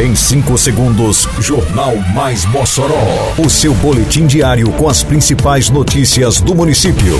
Em 0.00 0.14
5 0.14 0.56
segundos, 0.56 1.28
Jornal 1.40 1.94
Mais 2.14 2.46
Mossoró. 2.46 3.34
O 3.36 3.50
seu 3.50 3.74
boletim 3.74 4.26
diário 4.26 4.72
com 4.72 4.88
as 4.88 5.02
principais 5.02 5.68
notícias 5.68 6.40
do 6.40 6.54
município. 6.54 7.18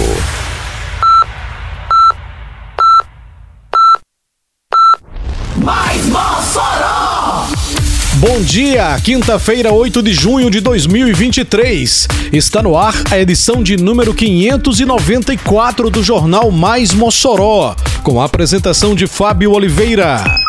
Mais 5.58 6.06
Mossoró! 6.06 7.48
Bom 8.14 8.40
dia, 8.40 8.98
quinta-feira, 9.04 9.70
8 9.70 10.02
de 10.02 10.14
junho 10.14 10.50
de 10.50 10.62
2023. 10.62 12.08
Está 12.32 12.62
no 12.62 12.78
ar 12.78 12.94
a 13.10 13.18
edição 13.18 13.62
de 13.62 13.76
número 13.76 14.14
594 14.14 15.90
do 15.90 16.02
Jornal 16.02 16.50
Mais 16.50 16.94
Mossoró, 16.94 17.76
com 18.02 18.22
a 18.22 18.24
apresentação 18.24 18.94
de 18.94 19.06
Fábio 19.06 19.52
Oliveira. 19.52 20.39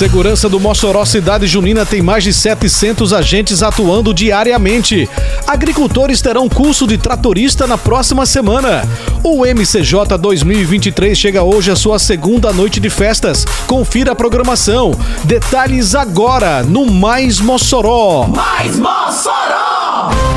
Segurança 0.00 0.48
do 0.48 0.58
Mossoró 0.58 1.04
Cidade 1.04 1.46
Junina 1.46 1.84
tem 1.84 2.00
mais 2.00 2.24
de 2.24 2.32
700 2.32 3.12
agentes 3.12 3.62
atuando 3.62 4.14
diariamente. 4.14 5.06
Agricultores 5.46 6.22
terão 6.22 6.48
curso 6.48 6.86
de 6.86 6.96
tratorista 6.96 7.66
na 7.66 7.76
próxima 7.76 8.24
semana. 8.24 8.82
O 9.22 9.44
MCJ 9.44 10.16
2023 10.18 11.18
chega 11.18 11.42
hoje 11.42 11.70
à 11.70 11.76
sua 11.76 11.98
segunda 11.98 12.50
noite 12.50 12.80
de 12.80 12.88
festas. 12.88 13.44
Confira 13.66 14.12
a 14.12 14.16
programação. 14.16 14.92
Detalhes 15.24 15.94
agora 15.94 16.62
no 16.62 16.86
Mais 16.86 17.38
Mossoró. 17.38 18.26
Mais 18.26 18.78
Mossoró! 18.78 20.29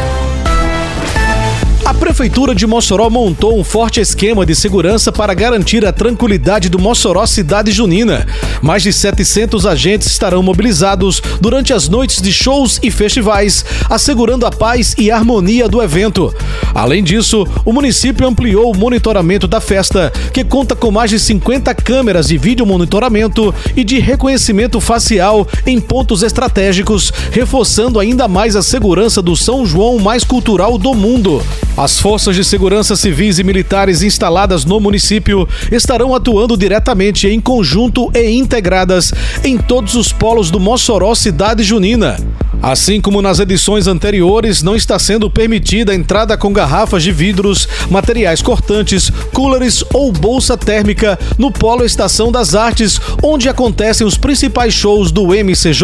A 1.93 1.95
Prefeitura 2.03 2.55
de 2.55 2.65
Mossoró 2.65 3.09
montou 3.09 3.57
um 3.57 3.63
forte 3.63 3.99
esquema 4.01 4.45
de 4.45 4.55
segurança 4.55 5.11
para 5.11 5.33
garantir 5.33 5.85
a 5.85 5.93
tranquilidade 5.93 6.67
do 6.67 6.79
Mossoró 6.79 7.25
Cidade 7.25 7.71
Junina. 7.71 8.25
Mais 8.61 8.83
de 8.83 8.91
700 8.91 9.65
agentes 9.65 10.07
estarão 10.07 10.41
mobilizados 10.41 11.21
durante 11.39 11.71
as 11.71 11.87
noites 11.87 12.21
de 12.21 12.33
shows 12.33 12.79
e 12.81 12.89
festivais, 12.91 13.63
assegurando 13.89 14.45
a 14.45 14.51
paz 14.51 14.95
e 14.97 15.11
harmonia 15.11 15.69
do 15.69 15.81
evento. 15.81 16.33
Além 16.73 17.03
disso, 17.03 17.45
o 17.63 17.71
município 17.71 18.27
ampliou 18.27 18.71
o 18.71 18.77
monitoramento 18.77 19.47
da 19.47 19.61
festa, 19.61 20.11
que 20.33 20.43
conta 20.43 20.75
com 20.75 20.91
mais 20.91 21.11
de 21.11 21.19
50 21.19 21.73
câmeras 21.75 22.27
de 22.27 22.37
vídeo 22.37 22.65
monitoramento 22.65 23.53
e 23.77 23.83
de 23.83 23.99
reconhecimento 23.99 24.81
facial 24.81 25.47
em 25.65 25.79
pontos 25.79 26.23
estratégicos, 26.23 27.13
reforçando 27.31 27.99
ainda 27.99 28.27
mais 28.27 28.55
a 28.55 28.63
segurança 28.63 29.21
do 29.21 29.35
São 29.35 29.65
João 29.65 29.99
mais 29.99 30.23
cultural 30.23 30.77
do 30.77 30.93
mundo. 30.93 31.41
As 31.83 31.99
forças 31.99 32.33
de 32.33 32.45
segurança 32.45 32.95
civis 32.95 33.39
e 33.39 33.43
militares 33.43 34.03
instaladas 34.03 34.63
no 34.63 34.79
município 34.79 35.45
estarão 35.69 36.15
atuando 36.15 36.55
diretamente 36.55 37.27
em 37.27 37.41
conjunto 37.41 38.09
e 38.15 38.29
integradas 38.29 39.13
em 39.43 39.57
todos 39.57 39.93
os 39.95 40.13
polos 40.13 40.49
do 40.49 40.61
Mossoró 40.61 41.13
Cidade 41.13 41.61
Junina. 41.61 42.15
Assim 42.61 43.01
como 43.01 43.21
nas 43.21 43.39
edições 43.39 43.85
anteriores, 43.85 44.63
não 44.63 44.77
está 44.77 44.97
sendo 44.97 45.29
permitida 45.29 45.91
a 45.91 45.95
entrada 45.95 46.37
com 46.37 46.53
garrafas 46.53 47.03
de 47.03 47.11
vidros, 47.11 47.67
materiais 47.89 48.41
cortantes, 48.41 49.11
coolers 49.33 49.83
ou 49.93 50.09
bolsa 50.09 50.55
térmica 50.55 51.19
no 51.37 51.51
Polo 51.51 51.83
Estação 51.83 52.31
das 52.31 52.55
Artes, 52.55 52.97
onde 53.21 53.49
acontecem 53.49 54.07
os 54.07 54.15
principais 54.15 54.73
shows 54.73 55.11
do 55.11 55.33
MCJ. 55.33 55.83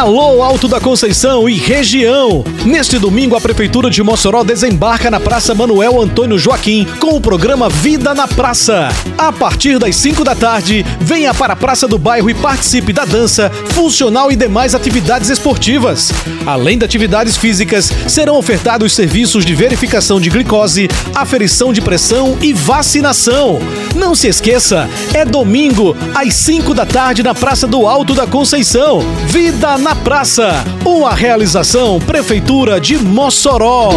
Alô, 0.00 0.42
Alto 0.42 0.66
da 0.66 0.80
Conceição 0.80 1.46
e 1.46 1.56
região! 1.56 2.42
Neste 2.64 2.98
domingo, 2.98 3.36
a 3.36 3.40
Prefeitura 3.40 3.90
de 3.90 4.02
Mossoró 4.02 4.42
desembarca 4.42 5.10
na 5.10 5.20
Praça 5.20 5.54
Manuel 5.54 6.00
Antônio 6.00 6.38
Joaquim 6.38 6.86
com 6.98 7.16
o 7.16 7.20
programa 7.20 7.68
Vida 7.68 8.14
na 8.14 8.26
Praça. 8.26 8.88
A 9.18 9.30
partir 9.30 9.78
das 9.78 9.94
5 9.96 10.24
da 10.24 10.34
tarde, 10.34 10.86
venha 11.02 11.34
para 11.34 11.52
a 11.52 11.56
Praça 11.56 11.86
do 11.86 11.98
Bairro 11.98 12.30
e 12.30 12.34
participe 12.34 12.94
da 12.94 13.04
dança, 13.04 13.50
funcional 13.74 14.32
e 14.32 14.36
demais 14.36 14.74
atividades 14.74 15.28
esportivas. 15.28 16.10
Além 16.46 16.78
de 16.78 16.84
atividades 16.86 17.36
físicas, 17.36 17.92
serão 18.08 18.38
ofertados 18.38 18.94
serviços 18.94 19.44
de 19.44 19.54
verificação 19.54 20.18
de 20.18 20.30
glicose, 20.30 20.88
aferição 21.14 21.74
de 21.74 21.82
pressão 21.82 22.38
e 22.40 22.54
vacinação. 22.54 23.58
Não 23.94 24.14
se 24.14 24.28
esqueça, 24.28 24.88
é 25.12 25.24
domingo, 25.24 25.96
às 26.14 26.34
5 26.34 26.72
da 26.74 26.86
tarde, 26.86 27.22
na 27.22 27.34
Praça 27.34 27.66
do 27.66 27.86
Alto 27.86 28.14
da 28.14 28.26
Conceição. 28.26 29.00
Vida 29.26 29.76
na 29.78 29.94
Praça, 29.94 30.64
uma 30.84 31.14
realização 31.14 31.98
Prefeitura 32.00 32.80
de 32.80 32.96
Mossoró. 32.98 33.90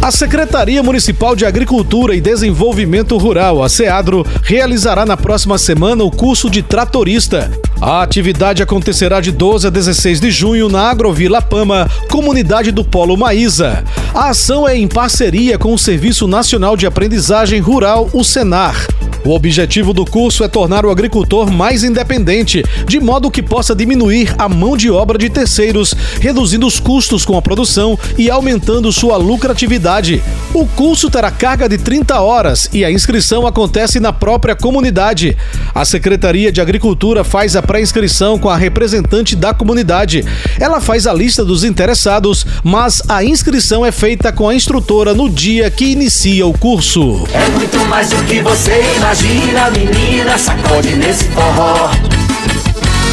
A 0.00 0.10
Secretaria 0.10 0.82
Municipal 0.82 1.36
de 1.36 1.44
Agricultura 1.44 2.14
e 2.14 2.20
Desenvolvimento 2.20 3.18
Rural, 3.18 3.62
a 3.62 3.68
SEADRO, 3.68 4.24
realizará 4.42 5.04
na 5.04 5.18
próxima 5.18 5.58
semana 5.58 6.02
o 6.02 6.10
curso 6.10 6.48
de 6.48 6.62
tratorista. 6.62 7.50
A 7.78 8.02
atividade 8.02 8.62
acontecerá 8.62 9.20
de 9.20 9.30
12 9.30 9.66
a 9.66 9.70
16 9.70 10.18
de 10.20 10.30
junho 10.30 10.68
na 10.68 10.88
Agrovila 10.88 11.42
Pama, 11.42 11.90
comunidade 12.10 12.70
do 12.70 12.82
Polo 12.82 13.18
Maísa. 13.18 13.84
A 14.18 14.30
ação 14.30 14.68
é 14.68 14.76
em 14.76 14.88
parceria 14.88 15.56
com 15.56 15.72
o 15.72 15.78
Serviço 15.78 16.26
Nacional 16.26 16.76
de 16.76 16.88
Aprendizagem 16.88 17.60
Rural, 17.60 18.10
o 18.12 18.24
Senar. 18.24 18.88
O 19.24 19.30
objetivo 19.30 19.92
do 19.92 20.04
curso 20.04 20.42
é 20.42 20.48
tornar 20.48 20.86
o 20.86 20.90
agricultor 20.90 21.50
mais 21.52 21.84
independente, 21.84 22.64
de 22.86 22.98
modo 22.98 23.30
que 23.30 23.42
possa 23.42 23.76
diminuir 23.76 24.34
a 24.38 24.48
mão 24.48 24.76
de 24.76 24.90
obra 24.90 25.18
de 25.18 25.28
terceiros, 25.28 25.94
reduzindo 26.20 26.66
os 26.66 26.80
custos 26.80 27.24
com 27.24 27.36
a 27.36 27.42
produção 27.42 27.98
e 28.16 28.30
aumentando 28.30 28.90
sua 28.90 29.16
lucratividade. 29.16 30.22
O 30.54 30.66
curso 30.66 31.10
terá 31.10 31.30
carga 31.30 31.68
de 31.68 31.78
30 31.78 32.18
horas 32.20 32.68
e 32.72 32.84
a 32.84 32.90
inscrição 32.90 33.46
acontece 33.46 34.00
na 34.00 34.12
própria 34.12 34.56
comunidade. 34.56 35.36
A 35.74 35.84
Secretaria 35.84 36.50
de 36.50 36.60
Agricultura 36.60 37.22
faz 37.22 37.54
a 37.54 37.62
pré-inscrição 37.62 38.38
com 38.38 38.48
a 38.48 38.56
representante 38.56 39.36
da 39.36 39.52
comunidade. 39.52 40.24
Ela 40.58 40.80
faz 40.80 41.06
a 41.06 41.12
lista 41.12 41.44
dos 41.44 41.64
interessados, 41.64 42.46
mas 42.64 43.02
a 43.08 43.22
inscrição 43.22 43.84
é 43.84 43.92
feita 43.92 44.07
com 44.32 44.48
a 44.48 44.54
instrutora 44.54 45.12
no 45.12 45.28
dia 45.28 45.70
que 45.70 45.92
inicia 45.92 46.46
o 46.46 46.56
curso. 46.56 47.24
É 47.30 47.46
muito 47.50 47.78
mais 47.90 48.08
do 48.08 48.16
que 48.24 48.40
você 48.40 48.82
imagina, 48.96 49.70
menina, 49.70 50.38
sacode 50.38 50.96
nesse 50.96 51.24
forró. 51.24 51.90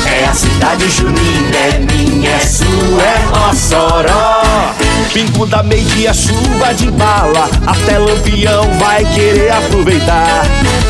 É 0.06 0.24
a 0.24 0.34
cidade 0.34 0.90
junina, 0.90 1.58
é 1.58 1.80
minha, 1.80 2.30
é 2.30 2.40
sua, 2.40 3.02
é 3.04 3.48
Mossoró. 3.48 4.74
Pingo 5.12 5.46
da 5.46 5.64
meia 5.64 6.14
chuva 6.14 6.74
de 6.74 6.90
bala, 6.92 7.50
até 7.68 7.98
lampião 7.98 8.64
vai 8.80 9.04
querer 9.14 9.52
aproveitar. 9.52 10.46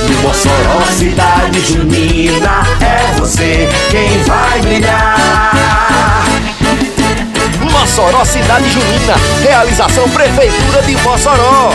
No 0.07 0.21
Mossoró, 0.21 0.85
cidade 0.95 1.61
junina, 1.61 2.63
é 2.79 3.19
você 3.19 3.67
quem 3.89 4.21
vai 4.23 4.61
brilhar. 4.61 5.84
Mossoró 7.95 8.25
Cidade 8.25 8.69
Junina. 8.69 9.15
Realização 9.41 10.09
Prefeitura 10.09 10.81
de 10.81 10.97
Mossoró. 10.97 11.69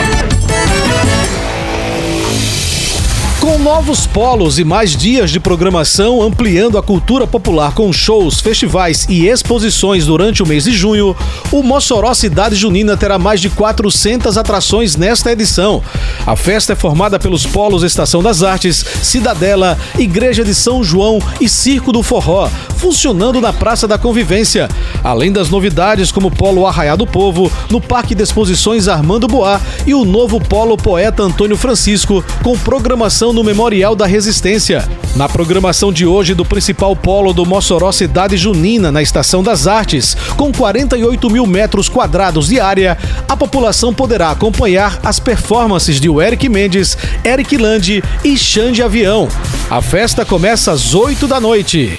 Com 3.41 3.59
novos 3.59 4.07
polos 4.07 4.59
e 4.59 4.65
mais 4.65 4.95
dias 4.95 5.31
de 5.31 5.41
programação, 5.41 6.21
ampliando 6.21 6.77
a 6.77 6.83
cultura 6.83 7.27
popular 7.27 7.73
com 7.73 7.91
shows, 7.91 8.39
festivais 8.39 9.07
e 9.09 9.29
exposições 9.29 10.05
durante 10.05 10.43
o 10.43 10.47
mês 10.47 10.65
de 10.65 10.73
junho, 10.73 11.17
o 11.51 11.63
Mossoró 11.63 12.13
Cidade 12.13 12.55
Junina 12.55 12.99
terá 12.99 13.19
mais 13.19 13.41
de 13.41 13.49
400 13.49 14.37
atrações 14.37 14.95
nesta 14.95 15.33
edição. 15.33 15.83
A 16.27 16.37
festa 16.37 16.75
é 16.75 16.77
formada 16.77 17.19
pelos 17.19 17.47
polos 17.47 17.83
Estação 17.83 18.23
das 18.23 18.43
Artes, 18.43 18.85
Cidadela, 19.03 19.79
Igreja 19.99 20.45
de 20.45 20.55
São 20.55 20.85
João 20.85 21.19
e 21.41 21.49
Circo 21.49 21.93
do 21.93 22.03
Forró, 22.03 22.47
funcionando 22.77 23.41
na 23.41 23.55
Praça 23.55 23.89
da 23.89 23.97
Convivência. 23.97 24.69
Além 25.03 25.33
das 25.33 25.49
novidades 25.49 26.13
como 26.13 26.29
o 26.29 26.31
Polo 26.31 26.67
Arraiá 26.67 26.95
do 26.95 27.07
Povo, 27.07 27.51
no 27.71 27.81
Parque 27.81 28.15
de 28.15 28.23
Exposições 28.23 28.87
Armando 28.87 29.27
Boá 29.27 29.59
e 29.87 29.95
o 29.95 30.05
novo 30.05 30.39
Polo 30.39 30.77
Poeta 30.77 31.23
Antônio 31.23 31.57
Francisco, 31.57 32.23
com 32.45 32.59
programação 32.59 33.30
no 33.33 33.45
Memorial 33.45 33.95
da 33.95 34.07
Resistência. 34.07 34.89
Na 35.17 35.29
programação 35.29 35.93
de 35.93 36.07
hoje 36.07 36.35
do 36.35 36.45
principal 36.45 36.95
polo 36.95 37.33
do 37.33 37.45
Mossoró 37.45 37.93
Cidade 37.93 38.37
Junina, 38.37 38.91
na 38.91 39.03
Estação 39.03 39.43
das 39.43 39.67
Artes, 39.67 40.17
com 40.37 40.53
48 40.53 41.31
mil 41.31 41.47
metros 41.47 41.89
quadrados 41.89 42.49
de 42.49 42.61
área, 42.61 42.97
a 43.29 43.37
população 43.37 43.93
poderá 43.93 44.31
acompanhar 44.31 44.99
as 45.03 45.19
performances 45.19 46.01
de 46.01 46.09
Eric 46.09 46.49
Mendes, 46.49 46.97
Eric 47.25 47.57
Lande 47.57 48.03
e 48.25 48.37
Xande 48.37 48.83
Avião. 48.83 49.29
A 49.71 49.83
festa 49.83 50.25
começa 50.25 50.73
às 50.73 50.95
8 50.95 51.27
da 51.27 51.41
noite. 51.41 51.99